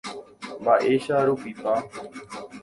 [0.61, 1.73] Mba'éicha rupípa.